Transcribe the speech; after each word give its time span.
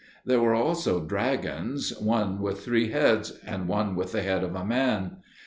There 0.25 0.39
were 0.41 0.55
also 0.55 0.99
dragons, 1.01 1.93
one 1.99 2.39
with 2.41 2.61
three 2.65 2.89
heads, 2.89 3.33
and 3.45 3.67
one 3.67 3.95
with 3.95 4.13
the 4.13 4.23
head 4.23 4.43
of 4.43 4.55
a 4.55 4.65
man. 4.65 5.17